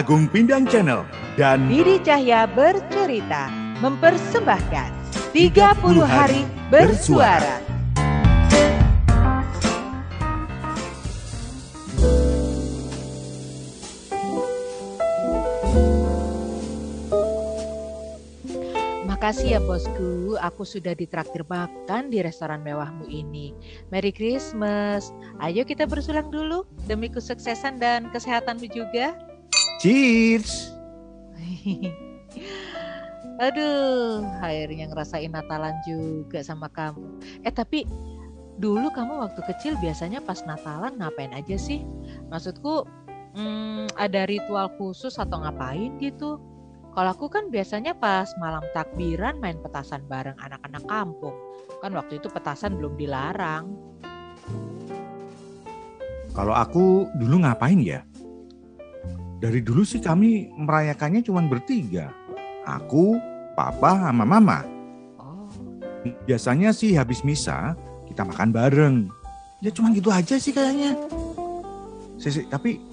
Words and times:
Agung 0.00 0.32
Pindang 0.32 0.64
Channel 0.64 1.04
dan 1.36 1.68
Didi 1.68 2.00
Cahya 2.00 2.48
bercerita 2.48 3.52
mempersembahkan 3.84 4.88
30 5.36 6.00
hari 6.00 6.48
bersuara. 6.72 7.60
Makasih 19.04 19.52
ya 19.52 19.60
bosku, 19.60 20.40
aku 20.40 20.64
sudah 20.64 20.96
ditraktir 20.96 21.44
makan 21.44 22.08
di 22.08 22.24
restoran 22.24 22.64
mewahmu 22.64 23.04
ini. 23.04 23.52
Merry 23.92 24.16
Christmas. 24.16 25.12
Ayo 25.44 25.68
kita 25.68 25.84
bersulang 25.84 26.32
dulu 26.32 26.64
demi 26.88 27.12
kesuksesan 27.12 27.76
dan 27.76 28.08
kesehatanmu 28.08 28.64
juga. 28.72 29.12
Cheers. 29.80 30.76
Aduh, 33.40 34.20
akhirnya 34.44 34.92
ngerasain 34.92 35.32
Natalan 35.32 35.72
juga 35.88 36.44
sama 36.44 36.68
kamu. 36.68 37.00
Eh 37.40 37.48
tapi 37.48 37.88
dulu 38.60 38.92
kamu 38.92 39.24
waktu 39.24 39.40
kecil 39.48 39.80
biasanya 39.80 40.20
pas 40.20 40.44
Natalan 40.44 41.00
ngapain 41.00 41.32
aja 41.32 41.56
sih? 41.56 41.80
Maksudku 42.28 42.84
hmm, 43.32 43.96
ada 43.96 44.28
ritual 44.28 44.68
khusus 44.76 45.16
atau 45.16 45.40
ngapain 45.40 45.96
gitu? 45.96 46.36
Kalau 46.92 47.16
aku 47.16 47.32
kan 47.32 47.48
biasanya 47.48 47.96
pas 47.96 48.28
malam 48.36 48.60
takbiran 48.76 49.40
main 49.40 49.56
petasan 49.64 50.04
bareng 50.04 50.36
anak-anak 50.36 50.84
kampung. 50.84 51.32
Kan 51.80 51.96
waktu 51.96 52.20
itu 52.20 52.28
petasan 52.28 52.76
belum 52.76 53.00
dilarang. 53.00 53.72
Kalau 56.36 56.52
aku 56.52 57.08
dulu 57.16 57.48
ngapain 57.48 57.80
ya? 57.80 58.09
Dari 59.40 59.64
dulu 59.64 59.88
sih 59.88 60.04
kami 60.04 60.52
merayakannya 60.52 61.24
cuma 61.24 61.40
bertiga. 61.48 62.12
Aku, 62.68 63.16
papa, 63.56 64.12
sama 64.12 64.28
mama. 64.28 64.60
Oh, 65.16 65.48
Biasanya 66.28 66.76
sih 66.76 66.92
habis 66.92 67.24
misa 67.24 67.72
kita 68.04 68.20
makan 68.28 68.52
bareng. 68.52 68.96
Ya 69.64 69.72
cuma 69.72 69.96
gitu 69.96 70.12
aja 70.12 70.36
sih 70.36 70.52
kayaknya. 70.52 70.92
Sisi, 72.20 72.44
tapi 72.52 72.84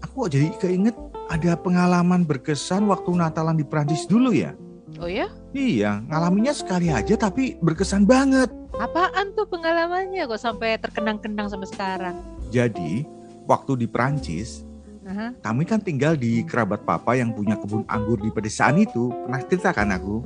aku 0.00 0.24
kok 0.24 0.32
jadi 0.32 0.48
keinget 0.56 0.96
ada 1.28 1.60
pengalaman 1.60 2.24
berkesan 2.24 2.88
waktu 2.88 3.12
Natalan 3.12 3.60
di 3.60 3.64
Prancis 3.68 4.08
dulu 4.08 4.32
ya. 4.32 4.56
oh 4.96 5.08
ya? 5.08 5.28
Iya, 5.52 6.00
ngalaminnya 6.08 6.56
sekali 6.56 6.88
aja 6.88 7.20
tapi 7.20 7.60
berkesan 7.60 8.08
banget. 8.08 8.48
Apaan 8.80 9.36
tuh 9.36 9.44
pengalamannya 9.44 10.24
kok 10.24 10.40
sampai 10.40 10.80
terkenang-kenang 10.80 11.52
sampai 11.52 11.68
sekarang? 11.68 12.16
Jadi, 12.48 13.04
waktu 13.44 13.84
di 13.84 13.86
Prancis, 13.88 14.64
Aha. 15.02 15.34
kami 15.42 15.66
kan 15.66 15.82
tinggal 15.82 16.14
di 16.14 16.46
kerabat 16.46 16.86
papa 16.86 17.18
yang 17.18 17.34
punya 17.34 17.58
kebun 17.58 17.82
anggur 17.90 18.22
di 18.22 18.30
pedesaan 18.30 18.78
itu. 18.78 19.10
Pernah 19.10 19.40
cerita 19.50 19.70
kan 19.74 19.90
aku? 19.90 20.22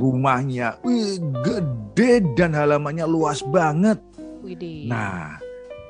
Rumahnya 0.00 0.80
wih, 0.80 1.20
gede 1.44 2.24
dan 2.32 2.56
halamannya 2.56 3.04
luas 3.04 3.44
banget. 3.44 4.00
Widih. 4.40 4.88
Nah, 4.88 5.36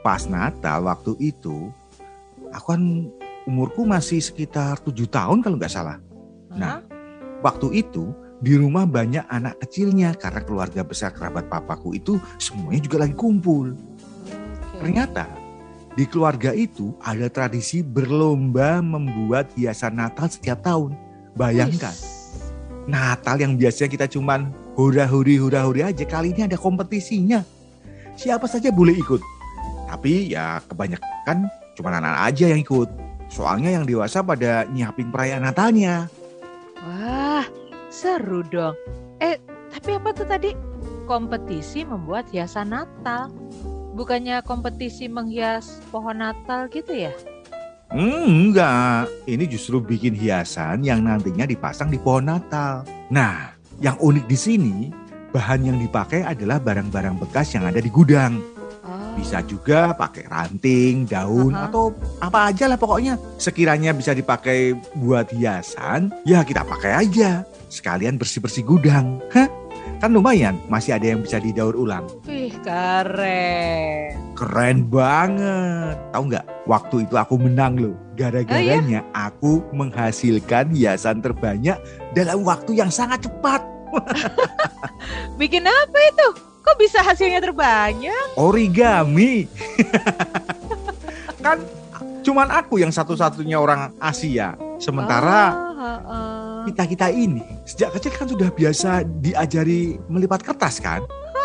pas 0.02 0.26
Natal 0.26 0.82
waktu 0.82 1.14
itu, 1.22 1.70
aku 2.50 2.66
kan 2.74 2.82
umurku 3.46 3.86
masih 3.86 4.18
sekitar 4.18 4.82
tujuh 4.82 5.06
tahun 5.06 5.40
kalau 5.40 5.56
nggak 5.56 5.70
salah. 5.70 6.02
Nah, 6.52 6.82
Aha. 6.82 7.40
waktu 7.46 7.86
itu 7.86 8.10
di 8.42 8.58
rumah 8.58 8.82
banyak 8.82 9.22
anak 9.30 9.62
kecilnya 9.62 10.18
karena 10.18 10.42
keluarga 10.42 10.82
besar 10.82 11.14
kerabat 11.14 11.46
papaku 11.46 11.94
itu 11.94 12.18
semuanya 12.42 12.82
juga 12.82 13.06
lagi 13.06 13.14
kumpul. 13.14 13.78
Ternyata 14.82 15.30
di 15.92 16.08
keluarga 16.08 16.56
itu 16.56 16.96
ada 17.04 17.28
tradisi 17.28 17.84
berlomba 17.84 18.80
membuat 18.80 19.52
hiasan 19.52 20.00
Natal 20.00 20.28
setiap 20.32 20.64
tahun. 20.64 20.96
Bayangkan, 21.36 21.92
Wis. 21.92 22.52
Natal 22.88 23.36
yang 23.40 23.60
biasanya 23.60 23.90
kita 23.92 24.06
cuman 24.08 24.48
hura-huri 24.76 25.36
hura-huri 25.36 25.84
aja, 25.84 26.04
kali 26.08 26.32
ini 26.32 26.48
ada 26.48 26.56
kompetisinya. 26.56 27.44
Siapa 28.16 28.48
saja 28.48 28.72
boleh 28.72 28.96
ikut. 28.96 29.20
Tapi 29.88 30.32
ya 30.32 30.64
kebanyakan 30.64 31.48
cuma 31.76 31.92
anak-anak 31.92 32.22
aja 32.24 32.44
yang 32.52 32.60
ikut. 32.64 32.88
Soalnya 33.32 33.80
yang 33.80 33.84
dewasa 33.88 34.20
pada 34.20 34.68
nyiapin 34.68 35.08
perayaan 35.08 35.44
Natalnya. 35.44 36.08
Wah, 36.84 37.44
seru 37.88 38.44
dong. 38.48 38.76
Eh, 39.20 39.40
tapi 39.72 39.96
apa 39.96 40.12
tuh 40.12 40.28
tadi? 40.28 40.52
Kompetisi 41.08 41.84
membuat 41.84 42.28
hiasan 42.28 42.76
Natal. 42.76 43.41
Bukannya 43.92 44.40
kompetisi 44.40 45.04
menghias 45.04 45.84
pohon 45.92 46.24
Natal 46.24 46.72
gitu 46.72 46.96
ya? 46.96 47.12
Hmm, 47.92 48.48
enggak, 48.48 49.04
ini 49.28 49.44
justru 49.44 49.76
bikin 49.76 50.16
hiasan 50.16 50.80
yang 50.80 51.04
nantinya 51.04 51.44
dipasang 51.44 51.92
di 51.92 52.00
pohon 52.00 52.24
Natal. 52.24 52.88
Nah, 53.12 53.52
yang 53.84 54.00
unik 54.00 54.24
di 54.24 54.38
sini, 54.40 54.76
bahan 55.28 55.68
yang 55.68 55.76
dipakai 55.76 56.24
adalah 56.24 56.56
barang-barang 56.56 57.20
bekas 57.20 57.52
yang 57.52 57.68
ada 57.68 57.84
di 57.84 57.92
gudang. 57.92 58.40
Oh, 58.80 59.12
Bisa 59.12 59.44
juga 59.44 59.92
pakai 59.92 60.24
ranting, 60.24 61.04
daun, 61.04 61.52
Aha. 61.52 61.68
atau 61.68 61.92
apa 62.16 62.48
aja 62.48 62.64
lah 62.72 62.80
pokoknya. 62.80 63.20
Sekiranya 63.36 63.92
bisa 63.92 64.16
dipakai 64.16 64.72
buat 64.96 65.28
hiasan, 65.28 66.08
ya 66.24 66.40
kita 66.48 66.64
pakai 66.64 66.96
aja. 66.96 67.44
Sekalian 67.68 68.16
bersih-bersih 68.16 68.64
gudang. 68.64 69.20
Hah? 69.36 69.52
Kan 70.00 70.16
lumayan, 70.16 70.58
masih 70.66 70.96
ada 70.96 71.12
yang 71.12 71.20
bisa 71.20 71.38
didaur 71.38 71.76
ulang. 71.76 72.08
Keren. 72.62 74.14
Keren 74.38 74.86
banget. 74.86 75.98
Tahu 76.14 76.22
nggak? 76.30 76.46
Waktu 76.70 76.96
itu 77.10 77.14
aku 77.18 77.34
menang 77.42 77.74
loh. 77.74 77.98
Gara-garanya 78.14 79.02
aku 79.10 79.66
menghasilkan 79.74 80.70
hiasan 80.70 81.18
terbanyak 81.18 81.74
dalam 82.14 82.46
waktu 82.46 82.78
yang 82.78 82.86
sangat 82.86 83.26
cepat. 83.26 83.66
Bikin 85.40 85.66
apa 85.66 85.98
itu? 86.06 86.28
Kok 86.62 86.76
bisa 86.78 87.02
hasilnya 87.02 87.42
terbanyak? 87.42 88.38
Origami. 88.38 89.50
kan 91.44 91.58
cuman 92.22 92.46
aku 92.54 92.78
yang 92.78 92.94
satu-satunya 92.94 93.58
orang 93.58 93.90
Asia. 93.98 94.54
Sementara 94.78 95.50
Ah, 95.50 95.74
ah, 95.74 96.00
ah. 96.06 96.62
kita-kita 96.70 97.10
ini 97.10 97.42
sejak 97.66 97.98
kecil 97.98 98.12
kan 98.14 98.26
sudah 98.30 98.50
biasa 98.54 99.02
diajari 99.18 99.98
melipat 100.06 100.46
kertas 100.46 100.78
kan? 100.78 101.02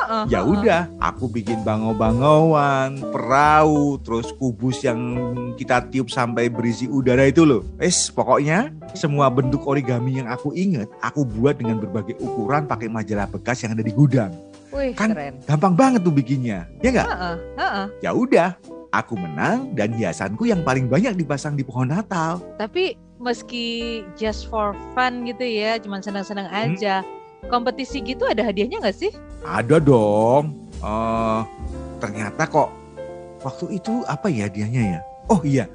Ah, 0.07 0.23
ah, 0.23 0.25
Ya 0.31 0.40
ah. 0.40 0.47
udah, 0.47 0.81
aku 1.03 1.28
bikin 1.28 1.68
bangau-bangauan, 1.68 2.95
perahu, 3.12 4.00
terus 4.00 4.31
kubus 4.31 4.79
yang 4.79 5.00
kita 5.59 5.84
tiup 5.91 6.07
sampai 6.07 6.47
berisi 6.47 6.88
udara 6.88 7.28
itu 7.28 7.44
loh. 7.44 7.68
Es, 7.75 8.07
pokoknya 8.07 8.72
semua 8.95 9.28
bentuk 9.28 9.68
origami 9.68 10.23
yang 10.23 10.31
aku 10.31 10.56
inget, 10.56 10.88
aku 11.03 11.28
buat 11.28 11.59
dengan 11.59 11.84
berbagai 11.84 12.16
ukuran 12.23 12.63
pakai 12.63 12.88
majalah 12.88 13.28
bekas 13.28 13.68
yang 13.68 13.75
ada 13.75 13.84
di 13.84 13.91
gudang. 13.91 14.31
Wih, 14.72 14.95
kan- 14.95 15.12
keren. 15.12 15.44
Gampang 15.44 15.75
banget 15.75 16.00
tuh 16.07 16.16
bikinnya, 16.16 16.72
ya 16.79 16.89
nggak? 16.95 17.07
Ah, 17.12 17.19
ah, 17.19 17.35
ah, 17.59 17.72
ah. 17.84 17.88
Ya 18.00 18.16
udah, 18.16 18.56
aku 18.95 19.19
menang 19.19 19.75
dan 19.75 19.91
hiasanku 19.91 20.47
yang 20.47 20.63
paling 20.63 20.88
banyak 20.88 21.19
dipasang 21.19 21.59
di 21.59 21.68
pohon 21.68 21.91
Natal. 21.91 22.39
Tapi 22.56 22.95
meski 23.19 24.01
just 24.16 24.47
for 24.47 24.72
fun 24.95 25.28
gitu 25.28 25.44
ya, 25.44 25.75
cuman 25.84 26.00
senang-senang 26.00 26.47
Hmm. 26.47 26.79
Kompetisi 27.46 28.02
gitu 28.02 28.25
ada 28.25 28.42
hadiahnya 28.42 28.81
nggak 28.81 28.98
sih? 28.98 29.12
Ada 29.46 29.78
dong. 29.78 30.58
Eh, 30.81 31.42
ternyata 32.02 32.44
kok 32.50 32.70
waktu 33.46 33.78
itu 33.78 34.02
apa 34.09 34.28
ya 34.28 34.50
hadiahnya 34.50 34.84
ya? 34.98 35.00
Oh 35.30 35.42
iya, 35.46 35.66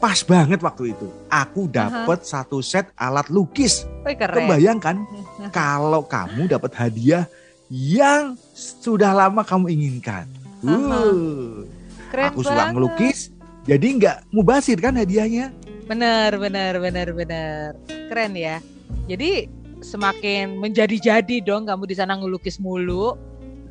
pas 0.00 0.24
banget 0.24 0.58
waktu 0.64 0.96
itu. 0.96 1.06
Aku 1.28 1.68
dapat 1.68 2.24
satu 2.24 2.64
set 2.64 2.90
alat 2.96 3.28
lukis. 3.28 3.84
Wih, 4.02 4.16
keren. 4.18 4.48
Kebayang 4.48 4.78
kan 4.82 4.96
kalau 5.56 6.02
kamu 6.04 6.50
dapat 6.50 6.72
hadiah 6.74 7.24
yang 7.72 8.36
sudah 8.52 9.16
lama 9.16 9.40
kamu 9.46 9.72
inginkan. 9.72 10.28
Uh, 10.62 11.66
Keren 12.12 12.28
aku 12.30 12.44
suka 12.44 12.70
ngelukis, 12.70 13.32
jadi 13.64 13.86
nggak 13.98 14.16
mubasir 14.30 14.76
kan 14.78 14.94
hadiahnya. 14.94 15.50
Bener, 15.88 16.36
bener, 16.38 16.78
bener, 16.78 17.08
bener. 17.16 17.68
Keren 18.12 18.36
ya. 18.36 18.60
Jadi 19.08 19.48
semakin 19.82 20.56
menjadi-jadi 20.56 21.42
dong 21.42 21.66
kamu 21.66 21.90
di 21.90 21.94
sana 21.98 22.14
ngelukis 22.16 22.62
mulu. 22.62 23.18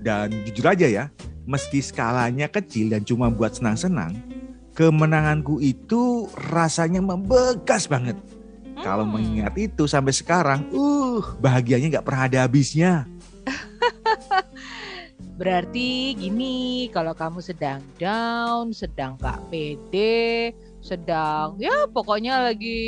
Dan 0.01 0.33
jujur 0.45 0.67
aja 0.67 0.87
ya, 0.87 1.05
meski 1.47 1.79
skalanya 1.81 2.51
kecil 2.51 2.91
dan 2.91 3.01
cuma 3.07 3.31
buat 3.31 3.55
senang-senang, 3.55 4.17
kemenanganku 4.75 5.61
itu 5.63 6.27
rasanya 6.51 7.01
membekas 7.01 7.87
banget. 7.87 8.17
Kalau 8.81 9.05
Hmm. 9.05 9.13
mengingat 9.13 9.53
itu 9.61 9.85
sampai 9.85 10.09
sekarang, 10.09 10.65
uh, 10.73 11.21
bahagianya 11.37 11.97
nggak 11.97 12.05
pernah 12.07 12.25
ada 12.25 12.37
habisnya. 12.45 13.05
Berarti 15.41 16.13
gini, 16.17 16.89
kalau 16.93 17.13
kamu 17.17 17.41
sedang 17.41 17.81
down, 17.97 18.73
sedang 18.73 19.17
gak 19.17 19.41
pede, 19.49 20.53
sedang 20.81 21.61
ya 21.61 21.85
pokoknya 21.93 22.49
lagi 22.49 22.81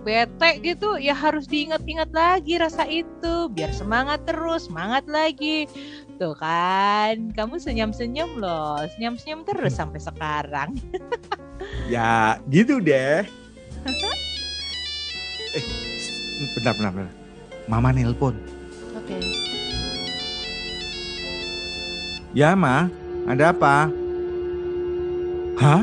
bete 0.00 0.64
gitu, 0.64 0.96
ya 0.96 1.12
harus 1.12 1.44
diingat-ingat 1.44 2.08
lagi 2.10 2.56
rasa 2.56 2.88
itu, 2.88 3.52
biar 3.52 3.68
semangat 3.76 4.24
terus, 4.24 4.66
semangat 4.66 5.04
lagi. 5.04 5.68
Tuh 6.16 6.34
kan, 6.34 7.30
kamu 7.36 7.60
senyum-senyum 7.60 8.40
loh, 8.40 8.80
senyum-senyum 8.96 9.44
terus 9.44 9.76
sampai 9.76 10.00
sekarang. 10.00 10.72
Ya 11.90 12.38
gitu 12.48 12.78
deh. 12.78 13.26
Eh, 15.56 15.64
bentar, 16.54 16.72
bentar, 16.78 16.92
bentar. 16.94 17.14
Mama 17.66 17.90
nelpon. 17.90 18.38
Oke. 18.94 19.18
Ya, 22.32 22.54
Ma. 22.54 22.86
Ada 23.26 23.50
apa? 23.52 23.90
Hah? 25.58 25.82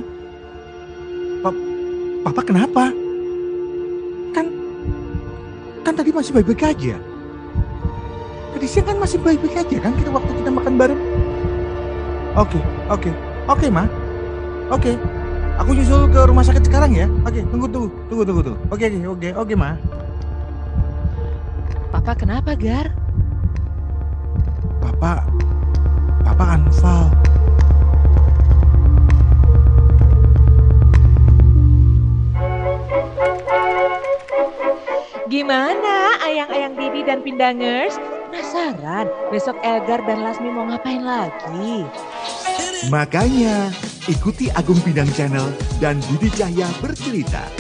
Pa 2.26 2.34
Papa 2.34 2.42
kenapa? 2.42 2.90
Kan 4.34 4.50
kan 5.86 5.94
tadi 5.94 6.10
masih 6.10 6.34
baik-baik 6.34 6.74
aja. 6.74 6.98
Tadi 8.50 8.66
siang 8.66 8.90
kan 8.90 8.98
masih 8.98 9.22
baik-baik 9.22 9.62
aja 9.62 9.78
kan 9.78 9.94
kita 9.94 10.10
waktu 10.10 10.34
kita 10.42 10.50
makan 10.50 10.74
bareng. 10.74 11.02
Oke, 12.34 12.58
oke. 12.90 13.14
Oke, 13.46 13.70
Ma. 13.70 13.86
Oke. 14.74 14.98
Aku 15.62 15.78
nyusul 15.78 16.10
ke 16.10 16.18
rumah 16.26 16.42
sakit 16.42 16.66
sekarang 16.66 16.98
ya. 16.98 17.06
Oke, 17.30 17.46
tunggu 17.46 17.70
tunggu. 17.70 17.94
Tunggu 18.10 18.24
tunggu 18.26 18.42
tunggu. 18.42 18.60
Oke, 18.74 18.90
oke, 18.90 19.06
oke, 19.06 19.30
oke, 19.46 19.54
Ma. 19.54 19.78
Papa 21.94 22.12
kenapa, 22.18 22.58
Gar? 22.58 22.90
Papa 24.82 25.30
Papa 26.26 26.58
anfal. 26.58 27.06
Gimana 35.36 36.16
ayang-ayang 36.24 36.80
Didi 36.80 37.04
dan 37.04 37.20
Pindangers? 37.20 38.00
Penasaran 38.32 39.04
besok 39.36 39.60
Elgar 39.68 40.00
dan 40.08 40.24
Lasmi 40.24 40.48
mau 40.48 40.64
ngapain 40.64 41.04
lagi? 41.04 41.84
Makanya 42.88 43.68
ikuti 44.08 44.48
Agung 44.56 44.80
Bidang 44.88 45.12
Channel 45.12 45.52
dan 45.84 46.00
Didi 46.08 46.32
Cahya 46.32 46.72
bercerita 46.80 47.52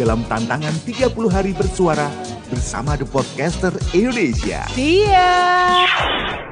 dalam 0.00 0.24
tantangan 0.32 0.72
30 0.88 1.12
hari 1.28 1.52
bersuara 1.52 2.08
bersama 2.48 2.96
The 2.96 3.04
Podcaster 3.04 3.76
Indonesia. 3.92 4.64
Siap! 4.72 6.49